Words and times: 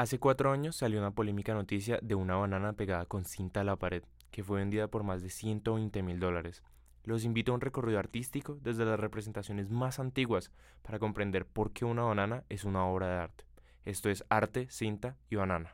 Hace 0.00 0.18
cuatro 0.18 0.50
años 0.50 0.76
salió 0.76 0.98
una 0.98 1.10
polémica 1.10 1.52
noticia 1.52 1.98
de 2.00 2.14
una 2.14 2.34
banana 2.34 2.72
pegada 2.72 3.04
con 3.04 3.26
cinta 3.26 3.60
a 3.60 3.64
la 3.64 3.76
pared, 3.76 4.02
que 4.30 4.42
fue 4.42 4.60
vendida 4.60 4.88
por 4.88 5.02
más 5.02 5.20
de 5.20 5.28
120 5.28 6.02
mil 6.02 6.18
dólares. 6.18 6.62
Los 7.04 7.22
invito 7.22 7.52
a 7.52 7.56
un 7.56 7.60
recorrido 7.60 7.98
artístico 7.98 8.56
desde 8.62 8.86
las 8.86 8.98
representaciones 8.98 9.68
más 9.68 9.98
antiguas 9.98 10.52
para 10.80 10.98
comprender 10.98 11.44
por 11.44 11.74
qué 11.74 11.84
una 11.84 12.02
banana 12.02 12.44
es 12.48 12.64
una 12.64 12.86
obra 12.86 13.08
de 13.08 13.16
arte. 13.16 13.44
Esto 13.84 14.08
es 14.08 14.24
arte, 14.30 14.70
cinta 14.70 15.18
y 15.28 15.36
banana. 15.36 15.70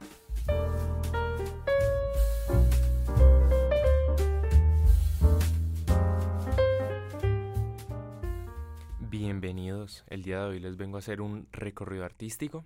Bienvenidos, 8.99 10.03
el 10.09 10.25
día 10.25 10.41
de 10.41 10.47
hoy 10.47 10.59
les 10.59 10.77
vengo 10.77 10.97
a 10.97 10.99
hacer 10.99 11.21
un 11.21 11.47
recorrido 11.53 12.05
artístico 12.05 12.65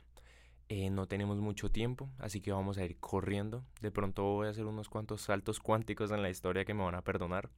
eh, 0.72 0.88
no 0.88 1.08
tenemos 1.08 1.38
mucho 1.38 1.68
tiempo, 1.68 2.08
así 2.20 2.40
que 2.40 2.52
vamos 2.52 2.78
a 2.78 2.84
ir 2.84 2.96
corriendo. 3.00 3.64
De 3.80 3.90
pronto 3.90 4.22
voy 4.22 4.46
a 4.46 4.50
hacer 4.50 4.66
unos 4.66 4.88
cuantos 4.88 5.22
saltos 5.22 5.58
cuánticos 5.58 6.12
en 6.12 6.22
la 6.22 6.30
historia 6.30 6.64
que 6.64 6.74
me 6.74 6.84
van 6.84 6.94
a 6.94 7.02
perdonar. 7.02 7.50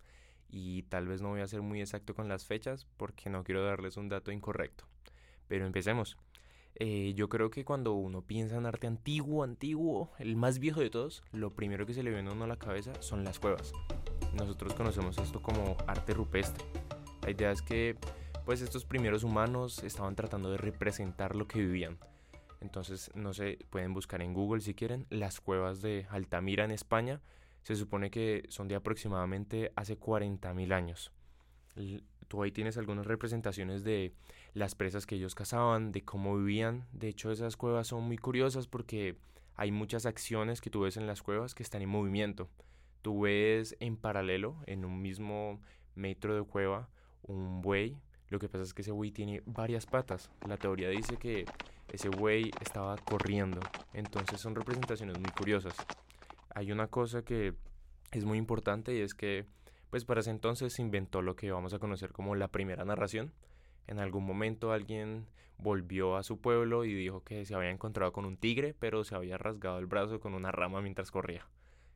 Y 0.48 0.84
tal 0.84 1.09
vez 1.09 1.20
no 1.20 1.29
voy 1.29 1.43
a 1.43 1.47
ser 1.47 1.61
muy 1.61 1.83
exacto 1.83 2.15
con 2.15 2.27
las 2.27 2.47
fechas 2.47 2.87
porque 2.97 3.29
no 3.29 3.45
quiero 3.45 3.67
darles 3.67 3.98
un 3.98 4.09
dato 4.09 4.33
incorrecto. 4.33 4.87
Pero 5.47 5.67
empecemos. 5.67 6.17
Eh, 6.77 7.12
yo 7.15 7.29
creo 7.29 7.51
que 7.51 7.67
cuando 7.67 7.93
uno 7.93 8.23
piensa 8.23 8.56
en 8.56 8.65
arte 8.65 8.87
antiguo, 8.87 9.45
antiguo, 9.45 10.12
el 10.19 10.34
más 10.34 10.59
viejo 10.59 10.81
de 10.81 10.89
todos, 10.89 11.23
lo 11.33 11.55
primero 11.55 11.84
que 11.84 11.92
se 11.92 12.03
le 12.03 12.12
viene 12.12 12.31
a 12.31 12.33
uno 12.33 12.45
a 12.45 12.48
la 12.48 12.56
cabeza 12.56 12.95
son 13.03 13.25
las 13.25 13.39
cuevas. 13.39 13.75
Nosotros 14.33 14.73
conocemos 14.73 15.19
esto 15.19 15.42
como 15.42 15.77
arte 15.87 16.15
rupestre. 16.15 16.65
La 17.20 17.31
idea 17.31 17.51
es 17.51 17.61
que 17.61 17.95
pues 18.47 18.62
estos 18.62 18.87
primeros 18.87 19.23
humanos 19.23 19.84
estaban 19.84 20.17
tratando 20.17 20.51
de 20.51 20.56
representar 20.56 21.37
lo 21.37 21.47
que 21.47 21.59
vivían 21.59 21.98
entonces, 22.62 23.11
no 23.15 23.34
sé, 23.34 23.59
pueden 23.71 23.93
buscar 23.93 24.23
en 24.23 24.34
Google 24.34 24.61
si 24.61 24.75
quieren 24.75 25.07
las 25.11 25.41
cuevas 25.41 25.83
de 25.83 26.07
Altamira 26.11 26.65
en 26.65 26.70
España. 26.70 27.20
Se 27.62 27.75
supone 27.75 28.11
que 28.11 28.45
son 28.48 28.69
de 28.69 28.77
aproximadamente 28.77 29.73
hace 29.75 29.98
40.000 29.98 30.72
años. 30.72 31.12
Tú 32.28 32.42
ahí 32.42 32.53
tienes 32.53 32.78
algunas 32.78 33.06
representaciones 33.06 33.83
de 33.83 34.14
las 34.55 34.77
presas 34.77 35.06
que 35.06 35.17
ellos 35.17 35.34
cazaban, 35.34 35.91
de 35.91 36.05
cómo 36.05 36.37
vivían. 36.37 36.87
De 36.92 37.09
hecho, 37.09 37.33
esas 37.33 37.56
cuevas 37.56 37.89
son 37.89 38.05
muy 38.05 38.17
curiosas 38.17 38.69
porque 38.69 39.17
hay 39.56 39.72
muchas 39.72 40.06
acciones 40.06 40.61
que 40.61 40.70
tú 40.70 40.83
ves 40.83 40.97
en 40.97 41.06
las 41.09 41.22
cuevas 41.22 41.55
que 41.55 41.65
están 41.65 41.83
en 41.83 41.89
movimiento. 41.89 42.48
Tú 43.03 43.22
ves 43.22 43.77
en 43.81 43.97
paralelo, 43.97 44.56
en 44.67 44.84
un 44.84 45.03
mismo 45.03 45.61
metro 45.97 46.37
de 46.37 46.44
cueva, 46.44 46.89
un 47.22 47.61
buey. 47.61 47.98
Lo 48.28 48.39
que 48.39 48.48
pasa 48.48 48.65
es 48.65 48.72
que 48.72 48.83
ese 48.83 48.92
buey 48.92 49.11
tiene 49.11 49.42
varias 49.44 49.84
patas. 49.84 50.31
La 50.48 50.56
teoría 50.56 50.89
dice 50.89 51.17
que 51.17 51.44
ese 51.93 52.09
güey 52.09 52.51
estaba 52.61 52.97
corriendo. 52.97 53.61
Entonces 53.93 54.41
son 54.41 54.55
representaciones 54.55 55.19
muy 55.19 55.31
curiosas. 55.31 55.77
Hay 56.55 56.73
una 56.73 56.89
cosa 56.89 57.23
que 57.23 57.55
es 58.11 58.25
muy 58.25 58.39
importante 58.39 58.95
y 58.95 59.01
es 59.01 59.15
que 59.15 59.47
pues 59.91 60.07
para 60.07 60.21
ese 60.21 60.31
entonces 60.31 60.73
se 60.73 60.81
inventó 60.81 61.21
lo 61.21 61.37
que 61.37 61.53
vamos 61.53 61.75
a 61.75 61.79
conocer 61.79 62.12
como 62.12 62.34
la 62.34 62.49
primera 62.49 62.84
narración. 62.87 63.34
En 63.87 63.99
algún 63.99 64.25
momento 64.25 64.73
alguien 64.73 65.27
volvió 65.59 66.17
a 66.17 66.23
su 66.23 66.41
pueblo 66.41 66.87
y 66.87 66.95
dijo 66.95 67.23
que 67.25 67.45
se 67.45 67.55
había 67.55 67.69
encontrado 67.69 68.11
con 68.11 68.25
un 68.25 68.39
tigre, 68.39 68.75
pero 68.79 69.05
se 69.05 69.15
había 69.15 69.37
rasgado 69.37 69.79
el 69.79 69.87
brazo 69.87 70.19
con 70.19 70.33
una 70.33 70.51
rama 70.51 70.81
mientras 70.81 71.11
corría. 71.11 71.47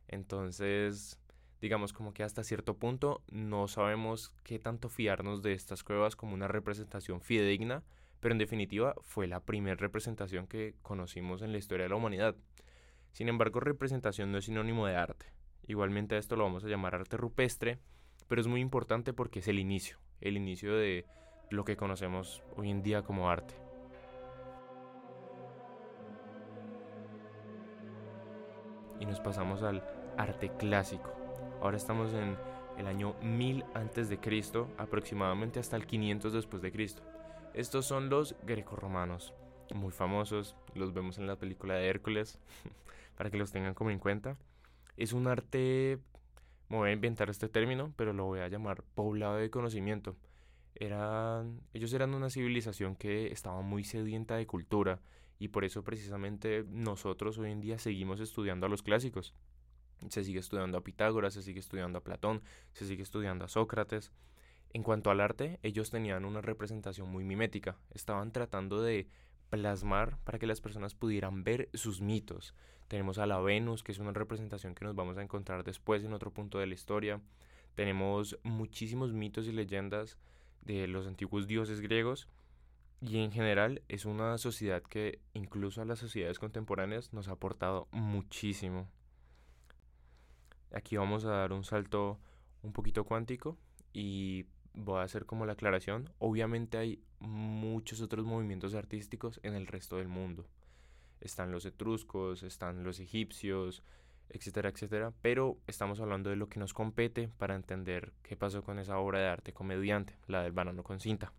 Entonces, 0.08 1.18
digamos 1.62 1.94
como 1.94 2.12
que 2.12 2.22
hasta 2.22 2.44
cierto 2.44 2.76
punto 2.76 3.22
no 3.30 3.66
sabemos 3.66 4.34
qué 4.44 4.58
tanto 4.58 4.90
fiarnos 4.90 5.42
de 5.42 5.54
estas 5.54 5.82
cuevas 5.82 6.16
como 6.16 6.34
una 6.34 6.48
representación 6.48 7.22
fidedigna 7.22 7.82
pero 8.20 8.32
en 8.32 8.38
definitiva 8.38 8.94
fue 9.02 9.26
la 9.26 9.40
primera 9.40 9.76
representación 9.76 10.46
que 10.46 10.74
conocimos 10.82 11.42
en 11.42 11.52
la 11.52 11.58
historia 11.58 11.84
de 11.84 11.90
la 11.90 11.96
humanidad. 11.96 12.36
Sin 13.12 13.28
embargo, 13.28 13.60
representación 13.60 14.32
no 14.32 14.38
es 14.38 14.44
sinónimo 14.44 14.86
de 14.86 14.96
arte. 14.96 15.26
Igualmente 15.66 16.14
a 16.14 16.18
esto 16.18 16.36
lo 16.36 16.44
vamos 16.44 16.64
a 16.64 16.68
llamar 16.68 16.94
arte 16.94 17.16
rupestre, 17.16 17.78
pero 18.28 18.40
es 18.40 18.46
muy 18.46 18.60
importante 18.60 19.12
porque 19.12 19.40
es 19.40 19.48
el 19.48 19.58
inicio, 19.58 19.98
el 20.20 20.36
inicio 20.36 20.76
de 20.76 21.06
lo 21.50 21.64
que 21.64 21.76
conocemos 21.76 22.42
hoy 22.56 22.70
en 22.70 22.82
día 22.82 23.02
como 23.02 23.30
arte. 23.30 23.54
Y 29.00 29.06
nos 29.06 29.20
pasamos 29.20 29.62
al 29.62 29.82
arte 30.16 30.50
clásico. 30.56 31.12
Ahora 31.60 31.76
estamos 31.76 32.12
en 32.14 32.36
el 32.78 32.86
año 32.86 33.14
1000 33.22 33.64
antes 33.74 34.08
de 34.08 34.18
Cristo, 34.18 34.68
aproximadamente 34.78 35.58
hasta 35.60 35.76
el 35.76 35.86
500 35.86 36.32
después 36.32 36.62
de 36.62 36.72
Cristo. 36.72 37.02
Estos 37.56 37.86
son 37.86 38.10
los 38.10 38.36
grecorromanos, 38.42 39.32
muy 39.74 39.90
famosos, 39.90 40.54
los 40.74 40.92
vemos 40.92 41.16
en 41.16 41.26
la 41.26 41.36
película 41.36 41.72
de 41.72 41.88
Hércules, 41.88 42.38
para 43.16 43.30
que 43.30 43.38
los 43.38 43.50
tengan 43.50 43.72
como 43.72 43.90
en 43.90 43.98
cuenta. 43.98 44.36
Es 44.98 45.14
un 45.14 45.26
arte, 45.26 45.98
me 46.68 46.76
voy 46.76 46.90
a 46.90 46.92
inventar 46.92 47.30
este 47.30 47.48
término, 47.48 47.94
pero 47.96 48.12
lo 48.12 48.26
voy 48.26 48.40
a 48.40 48.48
llamar 48.48 48.82
poblado 48.94 49.36
de 49.36 49.48
conocimiento. 49.48 50.18
Eran, 50.74 51.62
ellos 51.72 51.94
eran 51.94 52.12
una 52.12 52.28
civilización 52.28 52.94
que 52.94 53.28
estaba 53.28 53.62
muy 53.62 53.84
sedienta 53.84 54.36
de 54.36 54.46
cultura 54.46 55.00
y 55.38 55.48
por 55.48 55.64
eso 55.64 55.82
precisamente 55.82 56.62
nosotros 56.68 57.38
hoy 57.38 57.52
en 57.52 57.62
día 57.62 57.78
seguimos 57.78 58.20
estudiando 58.20 58.66
a 58.66 58.68
los 58.68 58.82
clásicos. 58.82 59.32
Se 60.10 60.24
sigue 60.24 60.40
estudiando 60.40 60.76
a 60.76 60.84
Pitágoras, 60.84 61.32
se 61.32 61.42
sigue 61.42 61.60
estudiando 61.60 62.00
a 62.00 62.04
Platón, 62.04 62.42
se 62.74 62.84
sigue 62.84 63.02
estudiando 63.02 63.46
a 63.46 63.48
Sócrates. 63.48 64.12
En 64.76 64.82
cuanto 64.82 65.10
al 65.10 65.22
arte, 65.22 65.58
ellos 65.62 65.88
tenían 65.88 66.26
una 66.26 66.42
representación 66.42 67.08
muy 67.08 67.24
mimética. 67.24 67.78
Estaban 67.94 68.30
tratando 68.30 68.82
de 68.82 69.08
plasmar 69.48 70.18
para 70.18 70.38
que 70.38 70.46
las 70.46 70.60
personas 70.60 70.94
pudieran 70.94 71.44
ver 71.44 71.70
sus 71.72 72.02
mitos. 72.02 72.54
Tenemos 72.86 73.16
a 73.16 73.24
la 73.24 73.40
Venus, 73.40 73.82
que 73.82 73.92
es 73.92 73.98
una 74.00 74.12
representación 74.12 74.74
que 74.74 74.84
nos 74.84 74.94
vamos 74.94 75.16
a 75.16 75.22
encontrar 75.22 75.64
después 75.64 76.04
en 76.04 76.12
otro 76.12 76.30
punto 76.30 76.58
de 76.58 76.66
la 76.66 76.74
historia. 76.74 77.22
Tenemos 77.74 78.38
muchísimos 78.42 79.14
mitos 79.14 79.46
y 79.46 79.52
leyendas 79.52 80.18
de 80.60 80.86
los 80.88 81.06
antiguos 81.06 81.46
dioses 81.46 81.80
griegos. 81.80 82.28
Y 83.00 83.20
en 83.20 83.32
general 83.32 83.80
es 83.88 84.04
una 84.04 84.36
sociedad 84.36 84.82
que 84.82 85.20
incluso 85.32 85.80
a 85.80 85.86
las 85.86 86.00
sociedades 86.00 86.38
contemporáneas 86.38 87.14
nos 87.14 87.28
ha 87.28 87.32
aportado 87.32 87.88
muchísimo. 87.92 88.90
Aquí 90.70 90.98
vamos 90.98 91.24
a 91.24 91.30
dar 91.30 91.54
un 91.54 91.64
salto 91.64 92.20
un 92.60 92.74
poquito 92.74 93.04
cuántico 93.04 93.56
y 93.94 94.44
voy 94.76 95.00
a 95.00 95.02
hacer 95.02 95.26
como 95.26 95.46
la 95.46 95.54
aclaración, 95.54 96.10
obviamente 96.18 96.78
hay 96.78 97.02
muchos 97.18 98.00
otros 98.02 98.24
movimientos 98.24 98.74
artísticos 98.74 99.40
en 99.42 99.54
el 99.54 99.66
resto 99.66 99.96
del 99.96 100.08
mundo. 100.08 100.46
Están 101.20 101.50
los 101.50 101.64
etruscos, 101.64 102.42
están 102.42 102.84
los 102.84 103.00
egipcios, 103.00 103.82
etcétera, 104.28 104.68
etcétera, 104.68 105.12
pero 105.22 105.56
estamos 105.66 105.98
hablando 106.00 106.30
de 106.30 106.36
lo 106.36 106.48
que 106.48 106.60
nos 106.60 106.74
compete 106.74 107.28
para 107.28 107.54
entender 107.54 108.12
qué 108.22 108.36
pasó 108.36 108.62
con 108.62 108.78
esa 108.78 108.98
obra 108.98 109.18
de 109.20 109.28
arte 109.28 109.52
comediante, 109.52 110.14
la 110.26 110.42
del 110.42 110.52
banano 110.52 110.82
con 110.82 111.00
cinta. 111.00 111.32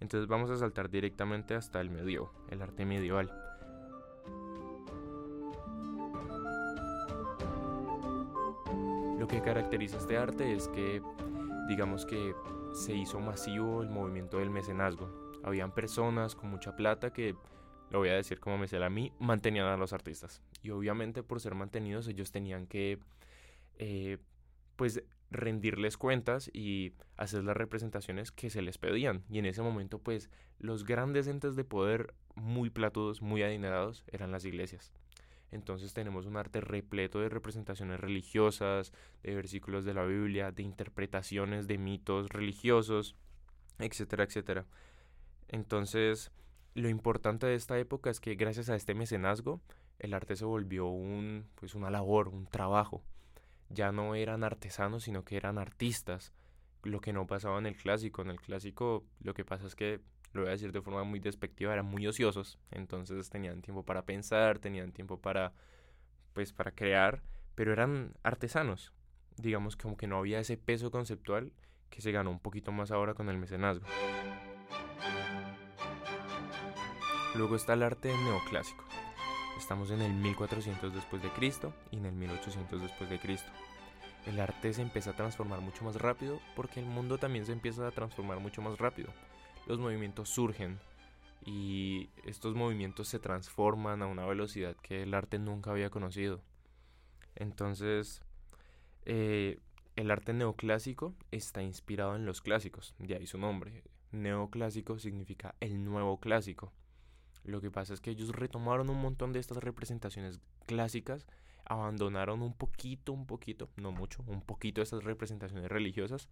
Entonces 0.00 0.28
vamos 0.28 0.50
a 0.50 0.56
saltar 0.56 0.90
directamente 0.90 1.54
hasta 1.54 1.80
el 1.80 1.90
medievo, 1.90 2.32
el 2.50 2.62
arte 2.62 2.84
medieval. 2.84 3.32
Lo 9.18 9.26
que 9.26 9.40
caracteriza 9.40 9.96
este 9.96 10.18
arte 10.18 10.54
es 10.54 10.68
que 10.68 11.00
digamos 11.68 12.06
que 12.06 12.34
se 12.72 12.94
hizo 12.94 13.20
masivo 13.20 13.82
el 13.82 13.90
movimiento 13.90 14.38
del 14.38 14.50
mecenazgo. 14.50 15.32
Habían 15.42 15.74
personas 15.74 16.34
con 16.34 16.50
mucha 16.50 16.74
plata 16.76 17.12
que, 17.12 17.34
lo 17.90 17.98
voy 17.98 18.08
a 18.08 18.14
decir 18.14 18.40
como 18.40 18.58
me 18.58 18.66
a 18.66 18.90
mí, 18.90 19.12
mantenían 19.18 19.66
a 19.66 19.76
los 19.76 19.92
artistas. 19.92 20.42
Y 20.62 20.70
obviamente 20.70 21.22
por 21.22 21.40
ser 21.40 21.54
mantenidos 21.54 22.08
ellos 22.08 22.32
tenían 22.32 22.66
que, 22.66 22.98
eh, 23.78 24.18
pues, 24.76 25.02
rendirles 25.30 25.96
cuentas 25.96 26.50
y 26.52 26.92
hacer 27.16 27.44
las 27.44 27.56
representaciones 27.56 28.30
que 28.30 28.50
se 28.50 28.62
les 28.62 28.78
pedían. 28.78 29.24
Y 29.28 29.38
en 29.38 29.46
ese 29.46 29.62
momento, 29.62 29.98
pues, 29.98 30.30
los 30.58 30.84
grandes 30.84 31.26
entes 31.26 31.56
de 31.56 31.64
poder 31.64 32.14
muy 32.34 32.70
platudos, 32.70 33.22
muy 33.22 33.42
adinerados, 33.42 34.04
eran 34.08 34.30
las 34.32 34.44
iglesias. 34.44 34.92
Entonces 35.54 35.94
tenemos 35.94 36.26
un 36.26 36.36
arte 36.36 36.60
repleto 36.60 37.20
de 37.20 37.28
representaciones 37.28 38.00
religiosas, 38.00 38.92
de 39.22 39.36
versículos 39.36 39.84
de 39.84 39.94
la 39.94 40.04
Biblia, 40.04 40.50
de 40.50 40.64
interpretaciones 40.64 41.68
de 41.68 41.78
mitos 41.78 42.28
religiosos, 42.30 43.14
etcétera, 43.78 44.24
etcétera. 44.24 44.66
Entonces, 45.46 46.32
lo 46.74 46.88
importante 46.88 47.46
de 47.46 47.54
esta 47.54 47.78
época 47.78 48.10
es 48.10 48.18
que 48.18 48.34
gracias 48.34 48.68
a 48.68 48.74
este 48.74 48.94
mecenazgo, 48.94 49.60
el 50.00 50.12
arte 50.12 50.34
se 50.34 50.44
volvió 50.44 50.86
un, 50.86 51.46
pues 51.54 51.76
una 51.76 51.88
labor, 51.88 52.28
un 52.28 52.46
trabajo. 52.46 53.04
Ya 53.68 53.92
no 53.92 54.16
eran 54.16 54.42
artesanos, 54.42 55.04
sino 55.04 55.24
que 55.24 55.36
eran 55.36 55.58
artistas. 55.58 56.32
Lo 56.82 57.00
que 57.00 57.12
no 57.12 57.28
pasaba 57.28 57.60
en 57.60 57.66
el 57.66 57.76
clásico. 57.76 58.22
En 58.22 58.30
el 58.30 58.40
clásico 58.40 59.04
lo 59.20 59.34
que 59.34 59.44
pasa 59.44 59.68
es 59.68 59.76
que 59.76 60.00
lo 60.34 60.42
voy 60.42 60.48
a 60.48 60.52
decir 60.52 60.72
de 60.72 60.82
forma 60.82 61.04
muy 61.04 61.20
despectiva, 61.20 61.72
eran 61.72 61.86
muy 61.86 62.06
ociosos, 62.06 62.58
entonces 62.70 63.30
tenían 63.30 63.62
tiempo 63.62 63.84
para 63.84 64.04
pensar, 64.04 64.58
tenían 64.58 64.92
tiempo 64.92 65.18
para, 65.18 65.52
pues, 66.32 66.52
para 66.52 66.72
crear, 66.72 67.22
pero 67.54 67.72
eran 67.72 68.14
artesanos. 68.22 68.92
Digamos 69.36 69.76
como 69.76 69.96
que 69.96 70.06
no 70.06 70.18
había 70.18 70.40
ese 70.40 70.56
peso 70.56 70.90
conceptual 70.90 71.52
que 71.88 72.02
se 72.02 72.12
ganó 72.12 72.30
un 72.30 72.40
poquito 72.40 72.72
más 72.72 72.90
ahora 72.90 73.14
con 73.14 73.28
el 73.28 73.38
mecenazgo. 73.38 73.86
Luego 77.36 77.56
está 77.56 77.74
el 77.74 77.82
arte 77.82 78.08
neoclásico. 78.08 78.84
Estamos 79.56 79.90
en 79.90 80.02
el 80.02 80.12
1400 80.12 80.94
después 80.94 81.22
de 81.22 81.30
Cristo 81.30 81.72
y 81.90 81.98
en 81.98 82.06
el 82.06 82.12
1800 82.12 82.82
después 82.82 83.08
de 83.08 83.18
Cristo. 83.20 83.50
El 84.26 84.40
arte 84.40 84.72
se 84.72 84.82
empieza 84.82 85.10
a 85.10 85.16
transformar 85.16 85.60
mucho 85.60 85.84
más 85.84 85.96
rápido 85.96 86.40
porque 86.56 86.80
el 86.80 86.86
mundo 86.86 87.18
también 87.18 87.46
se 87.46 87.52
empieza 87.52 87.86
a 87.86 87.92
transformar 87.92 88.40
mucho 88.40 88.62
más 88.62 88.78
rápido. 88.78 89.10
Los 89.66 89.78
movimientos 89.78 90.28
surgen 90.28 90.78
y 91.46 92.08
estos 92.24 92.54
movimientos 92.54 93.08
se 93.08 93.18
transforman 93.18 94.02
a 94.02 94.06
una 94.06 94.26
velocidad 94.26 94.76
que 94.76 95.02
el 95.02 95.14
arte 95.14 95.38
nunca 95.38 95.70
había 95.70 95.90
conocido. 95.90 96.40
Entonces, 97.34 98.22
eh, 99.06 99.58
el 99.96 100.10
arte 100.10 100.32
neoclásico 100.32 101.14
está 101.30 101.62
inspirado 101.62 102.16
en 102.16 102.26
los 102.26 102.42
clásicos, 102.42 102.94
de 102.98 103.16
ahí 103.16 103.26
su 103.26 103.38
nombre. 103.38 103.84
Neoclásico 104.12 104.98
significa 104.98 105.54
el 105.60 105.84
nuevo 105.84 106.18
clásico. 106.18 106.72
Lo 107.44 107.60
que 107.60 107.70
pasa 107.70 107.94
es 107.94 108.00
que 108.00 108.10
ellos 108.10 108.30
retomaron 108.30 108.88
un 108.90 109.00
montón 109.00 109.32
de 109.32 109.38
estas 109.38 109.58
representaciones 109.58 110.40
clásicas, 110.66 111.26
abandonaron 111.64 112.42
un 112.42 112.54
poquito, 112.54 113.12
un 113.12 113.26
poquito, 113.26 113.68
no 113.76 113.92
mucho, 113.92 114.22
un 114.26 114.42
poquito 114.42 114.82
estas 114.82 115.04
representaciones 115.04 115.68
religiosas 115.70 116.28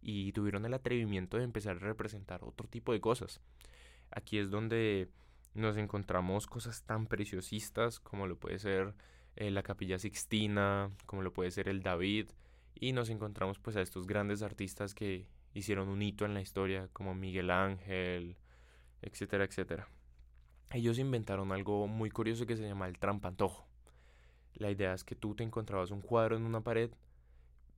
y 0.00 0.32
tuvieron 0.32 0.64
el 0.64 0.74
atrevimiento 0.74 1.36
de 1.36 1.44
empezar 1.44 1.76
a 1.76 1.80
representar 1.80 2.44
otro 2.44 2.68
tipo 2.68 2.92
de 2.92 3.00
cosas. 3.00 3.40
Aquí 4.10 4.38
es 4.38 4.50
donde 4.50 5.08
nos 5.54 5.76
encontramos 5.76 6.46
cosas 6.46 6.82
tan 6.84 7.06
preciosistas 7.06 8.00
como 8.00 8.26
lo 8.26 8.36
puede 8.38 8.58
ser 8.58 8.94
eh, 9.36 9.50
la 9.50 9.62
capilla 9.62 9.98
Sixtina, 9.98 10.90
como 11.06 11.22
lo 11.22 11.32
puede 11.32 11.50
ser 11.50 11.68
el 11.68 11.82
David, 11.82 12.30
y 12.74 12.92
nos 12.92 13.10
encontramos 13.10 13.58
pues 13.58 13.76
a 13.76 13.82
estos 13.82 14.06
grandes 14.06 14.42
artistas 14.42 14.94
que 14.94 15.28
hicieron 15.54 15.88
un 15.88 16.02
hito 16.02 16.24
en 16.24 16.34
la 16.34 16.40
historia 16.40 16.88
como 16.92 17.14
Miguel 17.14 17.50
Ángel, 17.50 18.36
etcétera, 19.02 19.44
etcétera. 19.44 19.88
Ellos 20.70 20.98
inventaron 20.98 21.52
algo 21.52 21.86
muy 21.86 22.10
curioso 22.10 22.46
que 22.46 22.56
se 22.56 22.66
llama 22.66 22.88
el 22.88 22.98
trampantojo. 22.98 23.66
La 24.54 24.70
idea 24.70 24.92
es 24.92 25.04
que 25.04 25.14
tú 25.14 25.34
te 25.34 25.44
encontrabas 25.44 25.90
un 25.90 26.02
cuadro 26.02 26.36
en 26.36 26.44
una 26.44 26.60
pared, 26.62 26.90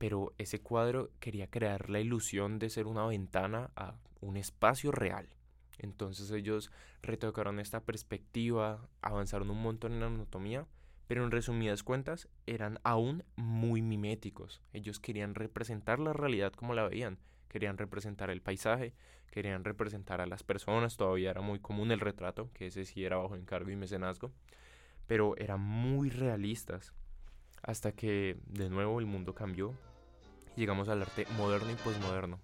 pero 0.01 0.33
ese 0.39 0.59
cuadro 0.59 1.11
quería 1.19 1.45
crear 1.45 1.91
la 1.91 1.99
ilusión 1.99 2.57
de 2.57 2.71
ser 2.71 2.87
una 2.87 3.05
ventana 3.05 3.69
a 3.75 3.93
un 4.19 4.35
espacio 4.35 4.91
real. 4.91 5.29
Entonces 5.77 6.31
ellos 6.31 6.71
retocaron 7.03 7.59
esta 7.59 7.81
perspectiva, 7.81 8.89
avanzaron 9.03 9.51
un 9.51 9.61
montón 9.61 9.93
en 9.93 9.99
la 9.99 10.07
anatomía, 10.07 10.65
pero 11.05 11.23
en 11.23 11.29
resumidas 11.29 11.83
cuentas 11.83 12.29
eran 12.47 12.79
aún 12.81 13.23
muy 13.35 13.83
miméticos. 13.83 14.59
Ellos 14.73 14.99
querían 14.99 15.35
representar 15.35 15.99
la 15.99 16.13
realidad 16.13 16.51
como 16.53 16.73
la 16.73 16.87
veían, 16.87 17.19
querían 17.47 17.77
representar 17.77 18.31
el 18.31 18.41
paisaje, 18.41 18.95
querían 19.29 19.63
representar 19.63 20.19
a 20.19 20.25
las 20.25 20.41
personas, 20.41 20.97
todavía 20.97 21.29
era 21.29 21.41
muy 21.41 21.59
común 21.59 21.91
el 21.91 21.99
retrato, 21.99 22.49
que 22.55 22.65
ese 22.65 22.85
sí 22.85 23.05
era 23.05 23.17
bajo 23.17 23.35
encargo 23.35 23.69
y 23.69 23.75
mecenazgo, 23.75 24.31
pero 25.05 25.37
eran 25.37 25.61
muy 25.61 26.09
realistas. 26.09 26.91
Hasta 27.61 27.91
que 27.91 28.39
de 28.47 28.71
nuevo 28.71 28.99
el 28.99 29.05
mundo 29.05 29.35
cambió 29.35 29.75
llegamos 30.55 30.89
al 30.89 31.01
arte 31.01 31.25
moderno 31.37 31.71
y 31.71 31.75
posmoderno. 31.75 32.39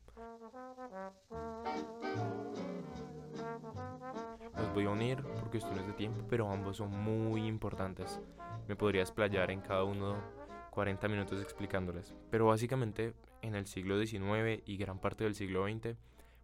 Los 4.55 4.73
voy 4.73 4.85
a 4.85 4.89
unir 4.89 5.21
por 5.21 5.49
cuestiones 5.49 5.85
de 5.87 5.93
tiempo, 5.93 6.25
pero 6.29 6.51
ambos 6.51 6.77
son 6.77 6.91
muy 6.91 7.45
importantes 7.45 8.19
me 8.67 8.75
podría 8.75 9.01
explayar 9.01 9.49
en 9.51 9.61
cada 9.61 9.83
uno 9.83 10.17
40 10.71 11.07
minutos 11.07 11.41
explicándoles. 11.41 12.13
Pero 12.29 12.47
básicamente 12.47 13.13
en 13.41 13.55
el 13.55 13.65
siglo 13.65 14.03
XIX 14.03 14.61
y 14.65 14.77
gran 14.77 14.99
parte 14.99 15.23
del 15.23 15.35
siglo 15.35 15.65
XX, 15.67 15.95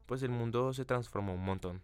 pues 0.05 0.23
el 0.23 0.31
mundo 0.31 0.73
se 0.73 0.85
transformó 0.85 1.33
un 1.33 1.43
montón. 1.43 1.81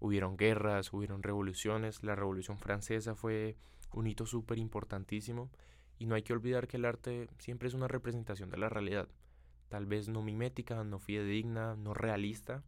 Hubieron 0.00 0.36
guerras, 0.36 0.92
hubieron 0.92 1.22
revoluciones, 1.22 2.02
la 2.02 2.14
Revolución 2.14 2.58
Francesa 2.58 3.14
fue 3.14 3.56
un 3.92 4.06
hito 4.06 4.24
súper 4.26 4.58
importantísimo 4.58 5.50
y 6.00 6.06
no 6.06 6.16
hay 6.16 6.22
que 6.22 6.32
olvidar 6.32 6.66
que 6.66 6.78
el 6.78 6.86
arte 6.86 7.28
siempre 7.38 7.68
es 7.68 7.74
una 7.74 7.86
representación 7.86 8.50
de 8.50 8.56
la 8.56 8.70
realidad. 8.70 9.08
Tal 9.68 9.86
vez 9.86 10.08
no 10.08 10.22
mimética, 10.22 10.82
no 10.82 10.98
fidedigna, 10.98 11.76
no 11.76 11.94
realista, 11.94 12.64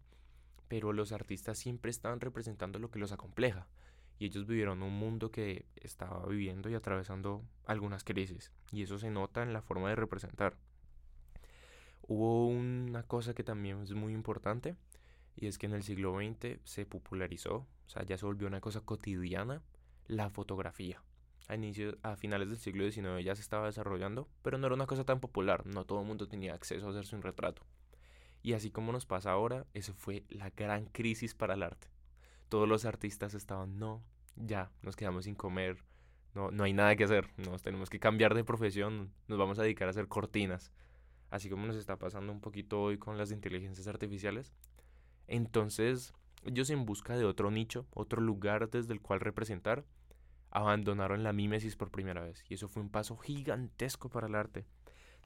pero 0.68 0.92
los 0.92 1.10
artistas 1.10 1.58
siempre 1.58 1.90
están 1.90 2.20
representando 2.20 2.78
lo 2.78 2.90
que 2.90 2.98
los 2.98 3.10
acompleja, 3.10 3.66
y 4.18 4.26
ellos 4.26 4.46
vivieron 4.46 4.82
un 4.82 4.92
mundo 4.92 5.32
que 5.32 5.66
estaba 5.76 6.24
viviendo 6.26 6.70
y 6.70 6.74
atravesando 6.74 7.42
algunas 7.64 8.04
crisis 8.04 8.52
y 8.70 8.82
eso 8.82 8.98
se 8.98 9.10
nota 9.10 9.42
en 9.42 9.52
la 9.52 9.62
forma 9.62 9.88
de 9.88 9.96
representar. 9.96 10.56
Hubo 12.02 12.46
una 12.46 13.02
cosa 13.02 13.34
que 13.34 13.44
también 13.44 13.82
es 13.82 13.94
muy 13.94 14.12
importante 14.12 14.76
y 15.34 15.46
es 15.46 15.58
que 15.58 15.66
en 15.66 15.72
el 15.72 15.82
siglo 15.82 16.14
XX 16.16 16.60
se 16.64 16.84
popularizó, 16.84 17.66
o 17.86 17.88
sea, 17.88 18.04
ya 18.04 18.18
se 18.18 18.26
volvió 18.26 18.46
una 18.46 18.60
cosa 18.60 18.82
cotidiana, 18.82 19.62
la 20.06 20.30
fotografía. 20.30 21.02
A, 21.48 21.54
inicio, 21.54 21.98
a 22.02 22.16
finales 22.16 22.48
del 22.48 22.58
siglo 22.58 22.90
XIX 22.90 23.22
ya 23.24 23.34
se 23.34 23.42
estaba 23.42 23.66
desarrollando, 23.66 24.28
pero 24.42 24.58
no 24.58 24.66
era 24.66 24.74
una 24.74 24.86
cosa 24.86 25.04
tan 25.04 25.20
popular, 25.20 25.66
no 25.66 25.84
todo 25.84 26.00
el 26.00 26.06
mundo 26.06 26.28
tenía 26.28 26.54
acceso 26.54 26.86
a 26.86 26.90
hacerse 26.90 27.16
un 27.16 27.22
retrato. 27.22 27.62
Y 28.42 28.54
así 28.54 28.70
como 28.70 28.92
nos 28.92 29.06
pasa 29.06 29.32
ahora, 29.32 29.66
eso 29.74 29.92
fue 29.94 30.24
la 30.28 30.50
gran 30.50 30.86
crisis 30.86 31.34
para 31.34 31.54
el 31.54 31.62
arte. 31.62 31.88
Todos 32.48 32.68
los 32.68 32.84
artistas 32.84 33.34
estaban, 33.34 33.78
no, 33.78 34.02
ya, 34.36 34.70
nos 34.82 34.96
quedamos 34.96 35.24
sin 35.24 35.34
comer, 35.34 35.84
no, 36.34 36.50
no 36.50 36.64
hay 36.64 36.72
nada 36.72 36.96
que 36.96 37.04
hacer, 37.04 37.28
nos 37.36 37.62
tenemos 37.62 37.90
que 37.90 38.00
cambiar 38.00 38.34
de 38.34 38.44
profesión, 38.44 39.12
nos 39.28 39.38
vamos 39.38 39.58
a 39.58 39.62
dedicar 39.62 39.88
a 39.88 39.90
hacer 39.90 40.08
cortinas, 40.08 40.72
así 41.30 41.48
como 41.48 41.66
nos 41.66 41.76
está 41.76 41.98
pasando 41.98 42.32
un 42.32 42.40
poquito 42.40 42.80
hoy 42.80 42.98
con 42.98 43.18
las 43.18 43.30
inteligencias 43.30 43.86
artificiales. 43.86 44.52
Entonces, 45.28 46.14
ellos 46.44 46.70
en 46.70 46.84
busca 46.84 47.16
de 47.16 47.24
otro 47.24 47.50
nicho, 47.50 47.86
otro 47.90 48.20
lugar 48.20 48.68
desde 48.70 48.92
el 48.92 49.00
cual 49.00 49.20
representar, 49.20 49.84
abandonaron 50.52 51.22
la 51.22 51.32
mímesis 51.32 51.76
por 51.76 51.90
primera 51.90 52.22
vez. 52.22 52.44
Y 52.48 52.54
eso 52.54 52.68
fue 52.68 52.82
un 52.82 52.90
paso 52.90 53.16
gigantesco 53.16 54.08
para 54.08 54.28
el 54.28 54.34
arte. 54.34 54.66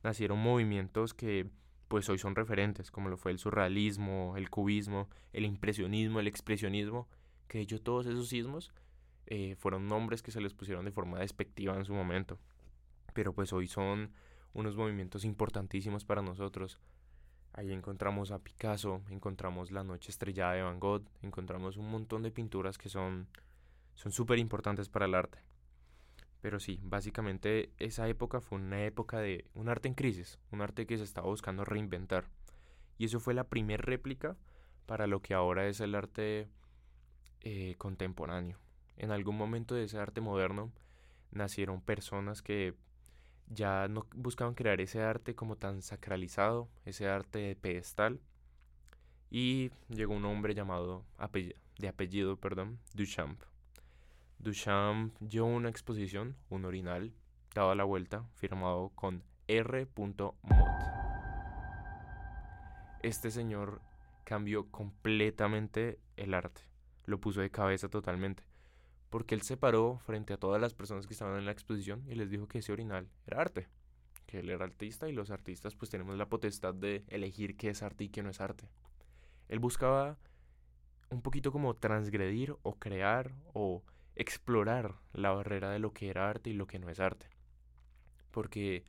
Nacieron 0.02 0.38
movimientos 0.38 1.14
que 1.14 1.50
pues 1.88 2.08
hoy 2.08 2.18
son 2.18 2.34
referentes, 2.34 2.90
como 2.90 3.08
lo 3.08 3.16
fue 3.16 3.32
el 3.32 3.38
surrealismo, 3.38 4.34
el 4.36 4.50
cubismo, 4.50 5.08
el 5.32 5.44
impresionismo, 5.44 6.20
el 6.20 6.26
expresionismo, 6.26 7.08
que 7.48 7.58
de 7.58 7.64
hecho 7.64 7.80
todos 7.80 8.06
esos 8.06 8.28
sismos 8.28 8.72
eh, 9.26 9.54
fueron 9.56 9.86
nombres 9.86 10.22
que 10.22 10.32
se 10.32 10.40
les 10.40 10.54
pusieron 10.54 10.84
de 10.84 10.92
forma 10.92 11.18
despectiva 11.18 11.76
en 11.76 11.84
su 11.84 11.92
momento. 11.92 12.38
Pero 13.12 13.32
pues 13.32 13.52
hoy 13.52 13.66
son 13.66 14.12
unos 14.52 14.76
movimientos 14.76 15.24
importantísimos 15.24 16.04
para 16.04 16.22
nosotros. 16.22 16.78
Ahí 17.52 17.72
encontramos 17.72 18.30
a 18.30 18.38
Picasso, 18.38 19.02
encontramos 19.10 19.70
La 19.70 19.82
Noche 19.82 20.10
Estrellada 20.10 20.52
de 20.52 20.62
Van 20.62 20.78
Gogh, 20.78 21.04
encontramos 21.22 21.76
un 21.76 21.90
montón 21.90 22.22
de 22.22 22.30
pinturas 22.30 22.78
que 22.78 22.88
son 22.88 23.28
son 23.96 24.12
súper 24.12 24.38
importantes 24.38 24.88
para 24.88 25.06
el 25.06 25.14
arte. 25.16 25.40
Pero 26.40 26.60
sí, 26.60 26.78
básicamente 26.84 27.72
esa 27.78 28.08
época 28.08 28.40
fue 28.40 28.58
una 28.58 28.84
época 28.84 29.18
de 29.18 29.44
un 29.54 29.68
arte 29.68 29.88
en 29.88 29.94
crisis, 29.94 30.38
un 30.52 30.62
arte 30.62 30.86
que 30.86 30.96
se 30.96 31.02
estaba 31.02 31.26
buscando 31.26 31.64
reinventar. 31.64 32.26
Y 32.98 33.06
eso 33.06 33.18
fue 33.18 33.34
la 33.34 33.48
primera 33.48 33.82
réplica 33.82 34.36
para 34.86 35.08
lo 35.08 35.20
que 35.20 35.34
ahora 35.34 35.66
es 35.66 35.80
el 35.80 35.96
arte 35.96 36.48
eh, 37.40 37.74
contemporáneo 37.78 38.60
en 38.96 39.10
algún 39.10 39.36
momento 39.36 39.74
de 39.74 39.84
ese 39.84 39.98
arte 39.98 40.20
moderno 40.20 40.72
nacieron 41.30 41.80
personas 41.80 42.42
que 42.42 42.74
ya 43.48 43.88
no 43.88 44.06
buscaban 44.14 44.54
crear 44.54 44.80
ese 44.80 45.02
arte 45.02 45.34
como 45.34 45.56
tan 45.56 45.82
sacralizado, 45.82 46.68
ese 46.84 47.08
arte 47.08 47.38
de 47.38 47.56
pedestal. 47.56 48.20
Y 49.30 49.70
llegó 49.88 50.14
un 50.14 50.24
hombre 50.24 50.54
llamado 50.54 51.04
de 51.78 51.88
apellido, 51.88 52.36
perdón, 52.36 52.78
Duchamp. 52.94 53.40
Duchamp 54.38 55.18
llevó 55.20 55.48
una 55.48 55.68
exposición, 55.68 56.36
un 56.48 56.64
orinal, 56.64 57.12
dado 57.54 57.74
la 57.74 57.84
vuelta, 57.84 58.24
firmado 58.34 58.90
con 58.94 59.22
R. 59.48 59.86
Mott. 59.96 60.34
Este 63.02 63.30
señor 63.30 63.80
cambió 64.24 64.70
completamente 64.70 65.98
el 66.16 66.34
arte, 66.34 66.62
lo 67.04 67.20
puso 67.20 67.40
de 67.40 67.50
cabeza 67.50 67.88
totalmente 67.88 68.44
porque 69.10 69.34
él 69.34 69.42
se 69.42 69.56
paró 69.56 69.98
frente 69.98 70.34
a 70.34 70.36
todas 70.36 70.60
las 70.60 70.74
personas 70.74 71.06
que 71.06 71.14
estaban 71.14 71.38
en 71.38 71.46
la 71.46 71.52
exposición 71.52 72.04
y 72.08 72.14
les 72.16 72.30
dijo 72.30 72.48
que 72.48 72.58
ese 72.58 72.72
orinal 72.72 73.08
era 73.26 73.40
arte, 73.40 73.68
que 74.26 74.40
él 74.40 74.50
era 74.50 74.64
artista 74.64 75.08
y 75.08 75.12
los 75.12 75.30
artistas 75.30 75.74
pues 75.74 75.90
tenemos 75.90 76.16
la 76.16 76.28
potestad 76.28 76.74
de 76.74 77.04
elegir 77.08 77.56
qué 77.56 77.70
es 77.70 77.82
arte 77.82 78.04
y 78.04 78.08
qué 78.08 78.22
no 78.22 78.30
es 78.30 78.40
arte. 78.40 78.68
Él 79.48 79.58
buscaba 79.58 80.18
un 81.08 81.22
poquito 81.22 81.52
como 81.52 81.74
transgredir 81.74 82.56
o 82.62 82.74
crear 82.74 83.32
o 83.52 83.82
explorar 84.16 84.96
la 85.12 85.30
barrera 85.30 85.70
de 85.70 85.78
lo 85.78 85.92
que 85.92 86.08
era 86.08 86.28
arte 86.28 86.50
y 86.50 86.54
lo 86.54 86.66
que 86.66 86.78
no 86.78 86.90
es 86.90 87.00
arte. 87.00 87.28
Porque 88.30 88.84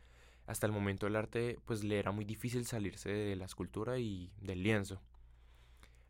hasta 0.46 0.66
el 0.66 0.72
momento 0.72 1.08
el 1.08 1.16
arte 1.16 1.60
pues 1.66 1.84
le 1.84 2.00
era 2.00 2.12
muy 2.12 2.26
difícil 2.26 2.66
salirse 2.66 3.12
de 3.12 3.36
la 3.36 3.46
escultura 3.46 4.00
y 4.00 4.32
del 4.42 4.64
lienzo. 4.64 5.02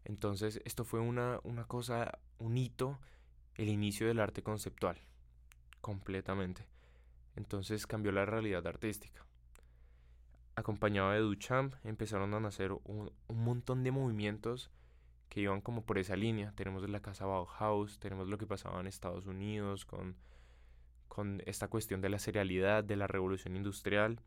Entonces 0.05 0.61
esto 0.63 0.85
fue 0.85 0.99
una, 0.99 1.39
una 1.43 1.65
cosa, 1.65 2.19
un 2.37 2.57
hito 2.57 2.99
el 3.55 3.69
inicio 3.69 4.07
del 4.07 4.19
arte 4.19 4.43
conceptual, 4.43 4.97
completamente. 5.81 6.67
Entonces 7.35 7.87
cambió 7.87 8.11
la 8.11 8.25
realidad 8.25 8.65
artística. 8.67 9.25
Acompañado 10.55 11.11
de 11.11 11.19
Duchamp, 11.19 11.73
empezaron 11.83 12.33
a 12.33 12.39
nacer 12.39 12.71
un, 12.71 13.11
montón 13.27 13.83
de 13.83 13.91
movimientos 13.91 14.71
que 15.29 15.41
iban 15.41 15.61
como 15.61 15.85
por 15.85 15.97
esa 15.97 16.15
línea. 16.15 16.53
Tenemos 16.55 16.87
la 16.89 17.01
casa 17.01 17.25
Bauhaus, 17.25 17.99
tenemos 17.99 18.27
lo 18.27 18.37
que 18.37 18.47
pasaba 18.47 18.79
en 18.79 18.87
Estados 18.87 19.25
Unidos 19.27 19.85
con 19.85 20.15
con 21.17 21.41
esta 21.47 21.67
cuestión 21.67 21.99
de 21.99 22.09
la 22.09 22.19
serialidad, 22.19 22.83
de 22.83 22.95
la 22.95 23.07
revolución 23.07 23.55
industrial. 23.55 24.21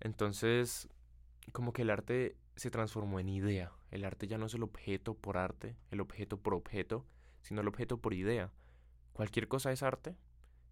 Entonces, 0.00 0.88
como 1.52 1.74
que 1.74 1.82
el 1.82 1.90
arte 1.90 2.38
se 2.56 2.70
transformó 2.70 3.20
en 3.20 3.28
idea. 3.28 3.70
El 3.90 4.06
arte 4.06 4.26
ya 4.26 4.38
no 4.38 4.46
es 4.46 4.54
el 4.54 4.62
objeto 4.62 5.12
por 5.12 5.36
arte, 5.36 5.76
el 5.90 6.00
objeto 6.00 6.38
por 6.38 6.54
objeto, 6.54 7.04
sino 7.42 7.60
el 7.60 7.68
objeto 7.68 7.98
por 7.98 8.14
idea. 8.14 8.50
Cualquier 9.12 9.46
cosa 9.46 9.72
es 9.72 9.82
arte 9.82 10.16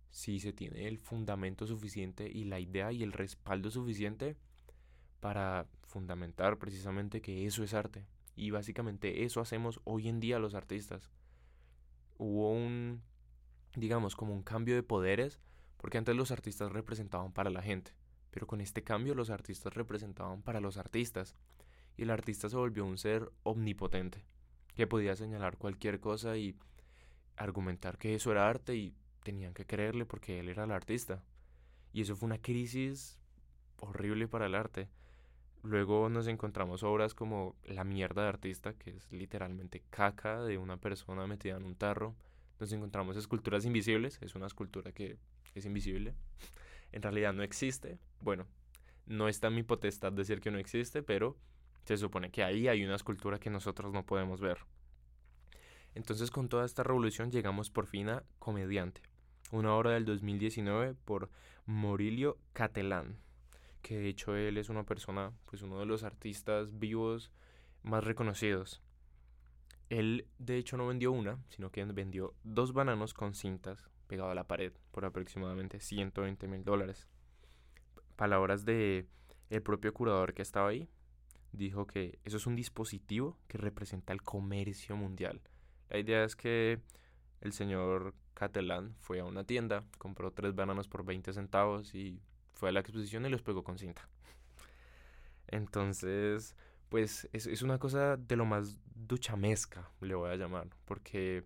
si 0.08 0.40
se 0.40 0.54
tiene 0.54 0.88
el 0.88 0.98
fundamento 0.98 1.66
suficiente 1.66 2.30
y 2.30 2.44
la 2.44 2.58
idea 2.58 2.90
y 2.90 3.02
el 3.02 3.12
respaldo 3.12 3.70
suficiente 3.70 4.38
para 5.20 5.66
fundamentar 5.86 6.58
precisamente 6.58 7.20
que 7.20 7.44
eso 7.44 7.62
es 7.62 7.74
arte. 7.74 8.06
Y 8.34 8.50
básicamente 8.50 9.24
eso 9.24 9.40
hacemos 9.40 9.80
hoy 9.84 10.08
en 10.08 10.20
día 10.20 10.38
los 10.38 10.54
artistas. 10.54 11.10
Hubo 12.18 12.52
un, 12.52 13.02
digamos, 13.76 14.16
como 14.16 14.32
un 14.32 14.42
cambio 14.42 14.74
de 14.74 14.82
poderes, 14.82 15.40
porque 15.76 15.98
antes 15.98 16.14
los 16.14 16.30
artistas 16.30 16.72
representaban 16.72 17.32
para 17.32 17.50
la 17.50 17.62
gente, 17.62 17.92
pero 18.30 18.46
con 18.46 18.60
este 18.60 18.82
cambio 18.82 19.14
los 19.14 19.30
artistas 19.30 19.74
representaban 19.74 20.42
para 20.42 20.60
los 20.60 20.76
artistas, 20.76 21.34
y 21.96 22.02
el 22.02 22.10
artista 22.10 22.48
se 22.48 22.56
volvió 22.56 22.86
un 22.86 22.96
ser 22.96 23.30
omnipotente, 23.42 24.24
que 24.74 24.86
podía 24.86 25.16
señalar 25.16 25.58
cualquier 25.58 26.00
cosa 26.00 26.36
y 26.36 26.56
argumentar 27.36 27.98
que 27.98 28.14
eso 28.14 28.30
era 28.30 28.48
arte 28.48 28.76
y 28.76 28.94
tenían 29.22 29.54
que 29.54 29.66
creerle 29.66 30.06
porque 30.06 30.40
él 30.40 30.48
era 30.48 30.64
el 30.64 30.72
artista. 30.72 31.22
Y 31.92 32.02
eso 32.02 32.16
fue 32.16 32.26
una 32.26 32.40
crisis 32.40 33.18
horrible 33.78 34.28
para 34.28 34.46
el 34.46 34.54
arte. 34.54 34.88
Luego 35.62 36.08
nos 36.08 36.26
encontramos 36.26 36.82
obras 36.82 37.14
como 37.14 37.54
La 37.64 37.84
mierda 37.84 38.22
de 38.22 38.28
artista, 38.28 38.72
que 38.74 38.90
es 38.96 39.12
literalmente 39.12 39.82
caca 39.90 40.42
de 40.42 40.58
una 40.58 40.76
persona 40.76 41.26
metida 41.26 41.56
en 41.56 41.64
un 41.64 41.76
tarro. 41.76 42.16
Nos 42.58 42.72
encontramos 42.72 43.16
esculturas 43.16 43.64
invisibles, 43.64 44.18
es 44.22 44.34
una 44.34 44.46
escultura 44.46 44.92
que 44.92 45.18
es 45.54 45.64
invisible. 45.64 46.14
en 46.92 47.02
realidad 47.02 47.32
no 47.32 47.42
existe. 47.42 47.98
Bueno, 48.20 48.46
no 49.06 49.28
está 49.28 49.48
en 49.48 49.54
mi 49.54 49.62
potestad 49.62 50.12
decir 50.12 50.40
que 50.40 50.50
no 50.50 50.58
existe, 50.58 51.02
pero 51.02 51.36
se 51.84 51.96
supone 51.96 52.30
que 52.30 52.42
ahí 52.42 52.68
hay 52.68 52.84
una 52.84 52.96
escultura 52.96 53.38
que 53.38 53.50
nosotros 53.50 53.92
no 53.92 54.04
podemos 54.04 54.40
ver. 54.40 54.58
Entonces 55.94 56.30
con 56.30 56.48
toda 56.48 56.64
esta 56.64 56.82
revolución 56.82 57.30
llegamos 57.30 57.70
por 57.70 57.86
fin 57.86 58.08
a 58.08 58.24
Comediante, 58.38 59.02
una 59.50 59.74
obra 59.74 59.90
del 59.90 60.04
2019 60.06 60.94
por 61.04 61.28
Morilio 61.66 62.38
Catelán, 62.52 63.18
que 63.82 63.98
de 63.98 64.08
hecho 64.08 64.34
él 64.36 64.56
es 64.56 64.68
una 64.68 64.84
persona, 64.84 65.32
pues 65.44 65.62
uno 65.62 65.78
de 65.78 65.86
los 65.86 66.04
artistas 66.04 66.78
vivos 66.78 67.30
más 67.82 68.04
reconocidos. 68.04 68.80
Él 69.90 70.26
de 70.38 70.56
hecho 70.56 70.76
no 70.76 70.86
vendió 70.86 71.12
una, 71.12 71.38
sino 71.48 71.70
que 71.70 71.84
vendió 71.84 72.34
dos 72.44 72.72
bananos 72.72 73.12
con 73.12 73.34
cintas 73.34 73.90
pegado 74.06 74.30
a 74.30 74.34
la 74.34 74.46
pared 74.46 74.72
por 74.90 75.04
aproximadamente 75.04 75.80
120 75.80 76.48
mil 76.48 76.64
dólares. 76.64 77.08
Palabras 78.16 78.64
de 78.64 79.06
el 79.50 79.62
propio 79.62 79.92
curador 79.92 80.32
que 80.32 80.42
estaba 80.42 80.68
ahí, 80.68 80.88
dijo 81.52 81.86
que 81.86 82.18
eso 82.24 82.38
es 82.38 82.46
un 82.46 82.56
dispositivo 82.56 83.38
que 83.48 83.58
representa 83.58 84.12
el 84.12 84.22
comercio 84.22 84.96
mundial. 84.96 85.42
La 85.90 85.98
idea 85.98 86.24
es 86.24 86.36
que 86.36 86.80
el 87.42 87.52
señor 87.52 88.14
Catalán 88.34 88.94
fue 89.00 89.20
a 89.20 89.24
una 89.24 89.44
tienda, 89.44 89.84
compró 89.98 90.32
tres 90.32 90.54
bananos 90.54 90.88
por 90.88 91.04
20 91.04 91.32
centavos 91.34 91.94
y 91.94 92.22
fue 92.52 92.68
a 92.68 92.72
la 92.72 92.80
exposición 92.80 93.26
y 93.26 93.28
los 93.28 93.42
pegó 93.42 93.62
con 93.62 93.78
cinta. 93.78 94.08
Entonces, 95.48 96.56
pues 96.88 97.28
es, 97.32 97.46
es 97.46 97.62
una 97.62 97.78
cosa 97.78 98.16
de 98.16 98.36
lo 98.36 98.44
más 98.44 98.78
duchamesca, 98.94 99.90
le 100.00 100.14
voy 100.14 100.30
a 100.30 100.36
llamar, 100.36 100.68
porque 100.84 101.44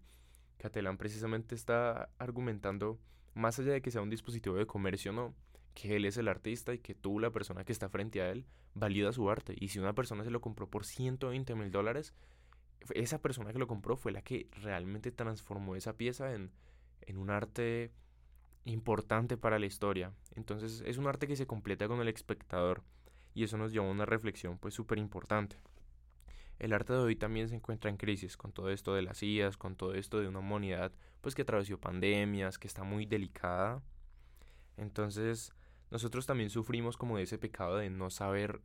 Catalán 0.59 0.97
precisamente 0.97 1.55
está 1.55 2.09
argumentando, 2.19 2.99
más 3.35 3.59
allá 3.59 3.73
de 3.73 3.83
que 3.83 3.91
sea 3.91 4.03
un 4.03 4.11
dispositivo 4.11 4.57
de 4.57 4.67
comercio 4.67 5.13
no, 5.13 5.35
que 5.75 5.97
él 5.97 6.05
es 6.05 6.17
el 6.17 6.29
artista 6.29 6.73
y 6.73 6.79
que 6.79 6.95
tú, 6.95 7.19
la 7.19 7.31
persona 7.31 7.65
que 7.65 7.73
está 7.73 7.89
frente 7.89 8.23
a 8.23 8.31
él, 8.31 8.47
valida 8.75 9.13
su 9.13 9.31
arte. 9.31 9.55
Y 9.59 9.69
si 9.69 9.79
una 9.79 9.95
persona 9.95 10.25
se 10.25 10.31
lo 10.31 10.41
compró 10.41 10.69
por 10.69 10.85
120 10.85 11.55
mil 11.55 11.71
dólares, 11.71 12.15
esa 12.95 13.21
persona 13.21 13.53
que 13.53 13.59
lo 13.59 13.67
compró 13.67 13.97
fue 13.97 14.13
la 14.13 14.23
que 14.23 14.49
realmente 14.63 15.13
transformó 15.13 15.77
esa 15.77 15.97
pieza 15.97 16.35
en, 16.35 16.51
en 17.03 17.19
un 17.19 17.31
arte 17.31 17.93
importante 18.67 19.37
para 19.37 19.59
la 19.59 19.67
historia. 19.67 20.13
Entonces 20.35 20.83
es 20.85 20.99
un 20.99 21.07
arte 21.07 21.27
que 21.27 21.37
se 21.37 21.47
completa 21.47 21.89
con 21.89 22.01
el 22.01 22.09
espectador 22.09 22.83
y 23.35 23.45
eso 23.45 23.57
nos 23.57 23.73
lleva 23.73 23.87
a 23.87 23.91
una 23.91 24.07
reflexión 24.07 24.59
pues 24.59 24.75
súper 24.75 24.99
importante. 24.99 25.57
El 26.59 26.73
arte 26.73 26.93
de 26.93 26.99
hoy 26.99 27.17
también 27.17 27.49
se 27.49 27.55
encuentra 27.55 27.91
en 27.91 27.97
crisis 27.97 28.37
con 28.37 28.53
todo 28.53 28.71
esto 28.71 28.95
de 28.95 29.03
las 29.03 29.23
IAS, 29.23 29.57
con 29.57 29.77
todo 29.77 29.95
esto 29.95 30.21
de 30.21 30.29
una 30.29 30.41
humanidad 30.41 30.93
pues 31.21 31.35
que 31.35 31.43
atravesó 31.43 31.79
pandemias, 31.79 32.59
que 32.59 32.67
está 32.67 32.83
muy 32.83 33.07
delicada. 33.07 33.83
Entonces 34.77 35.53
nosotros 35.91 36.27
también 36.27 36.51
sufrimos 36.51 36.97
como 36.97 37.17
de 37.17 37.23
ese 37.23 37.39
pecado 37.39 37.77
de 37.77 37.91
no 37.91 38.11
saber 38.11 38.61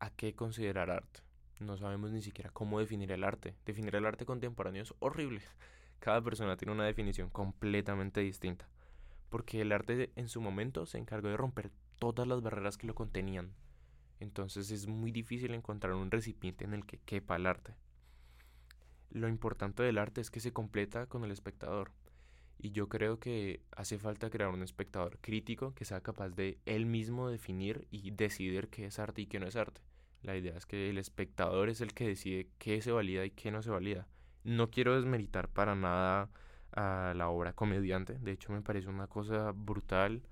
a 0.00 0.10
qué 0.10 0.34
considerar 0.34 0.90
arte. 0.90 1.20
No 1.60 1.76
sabemos 1.76 2.10
ni 2.10 2.22
siquiera 2.22 2.50
cómo 2.50 2.80
definir 2.80 3.12
el 3.12 3.22
arte. 3.22 3.54
Definir 3.64 3.94
el 3.94 4.06
arte 4.06 4.26
contemporáneo 4.26 4.82
es 4.82 4.92
horrible. 4.98 5.42
Cada 6.00 6.20
persona 6.20 6.56
tiene 6.56 6.72
una 6.72 6.84
definición 6.84 7.30
completamente 7.30 8.20
distinta. 8.20 8.68
Porque 9.32 9.62
el 9.62 9.72
arte 9.72 10.12
en 10.14 10.28
su 10.28 10.42
momento 10.42 10.84
se 10.84 10.98
encargó 10.98 11.28
de 11.28 11.38
romper 11.38 11.70
todas 11.98 12.28
las 12.28 12.42
barreras 12.42 12.76
que 12.76 12.86
lo 12.86 12.94
contenían. 12.94 13.54
Entonces 14.20 14.70
es 14.70 14.86
muy 14.86 15.10
difícil 15.10 15.54
encontrar 15.54 15.94
un 15.94 16.10
recipiente 16.10 16.66
en 16.66 16.74
el 16.74 16.84
que 16.84 16.98
quepa 16.98 17.36
el 17.36 17.46
arte. 17.46 17.74
Lo 19.08 19.28
importante 19.28 19.82
del 19.82 19.96
arte 19.96 20.20
es 20.20 20.30
que 20.30 20.40
se 20.40 20.52
completa 20.52 21.06
con 21.06 21.24
el 21.24 21.30
espectador. 21.30 21.92
Y 22.58 22.72
yo 22.72 22.90
creo 22.90 23.20
que 23.20 23.62
hace 23.74 23.98
falta 23.98 24.28
crear 24.28 24.50
un 24.50 24.62
espectador 24.62 25.16
crítico 25.22 25.72
que 25.72 25.86
sea 25.86 26.02
capaz 26.02 26.28
de 26.28 26.58
él 26.66 26.84
mismo 26.84 27.30
definir 27.30 27.88
y 27.90 28.10
decidir 28.10 28.68
qué 28.68 28.84
es 28.84 28.98
arte 28.98 29.22
y 29.22 29.26
qué 29.28 29.40
no 29.40 29.46
es 29.46 29.56
arte. 29.56 29.80
La 30.20 30.36
idea 30.36 30.58
es 30.58 30.66
que 30.66 30.90
el 30.90 30.98
espectador 30.98 31.70
es 31.70 31.80
el 31.80 31.94
que 31.94 32.06
decide 32.06 32.50
qué 32.58 32.82
se 32.82 32.92
valida 32.92 33.24
y 33.24 33.30
qué 33.30 33.50
no 33.50 33.62
se 33.62 33.70
valida. 33.70 34.06
No 34.44 34.70
quiero 34.70 34.94
desmeritar 34.94 35.48
para 35.48 35.74
nada 35.74 36.28
a 36.72 37.12
la 37.16 37.28
obra 37.28 37.52
comediante. 37.52 38.18
De 38.18 38.32
hecho, 38.32 38.52
me 38.52 38.62
parece 38.62 38.88
una 38.88 39.06
cosa 39.06 39.52
brutal. 39.52 40.22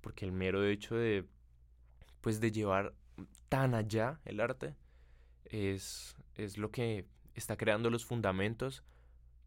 Porque 0.00 0.24
el 0.24 0.32
mero 0.32 0.64
hecho 0.64 0.96
de. 0.96 1.24
Pues 2.20 2.40
de 2.40 2.52
llevar 2.52 2.94
tan 3.48 3.74
allá 3.74 4.20
el 4.24 4.40
arte. 4.40 4.74
Es, 5.44 6.16
es 6.34 6.58
lo 6.58 6.70
que 6.70 7.06
está 7.34 7.56
creando 7.56 7.90
los 7.90 8.04
fundamentos 8.04 8.82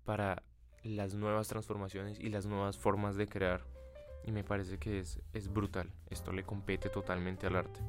para 0.06 0.44
las 0.84 1.16
nuevas 1.16 1.48
transformaciones 1.48 2.20
y 2.20 2.30
las 2.30 2.46
nuevas 2.46 2.78
formas 2.78 3.16
de 3.16 3.28
crear. 3.28 3.66
Y 4.24 4.32
me 4.32 4.44
parece 4.44 4.78
que 4.78 5.00
es, 5.00 5.20
es 5.34 5.52
brutal. 5.52 5.92
Esto 6.10 6.32
le 6.32 6.44
compete 6.44 6.90
totalmente 6.90 7.48
al 7.48 7.56
arte. 7.56 7.80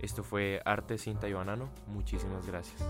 Esto 0.00 0.22
fue 0.22 0.62
Arte, 0.64 0.96
Cinta 0.96 1.28
y 1.28 1.34
Banano. 1.34 1.68
Muchísimas 1.86 2.46
gracias. 2.46 2.82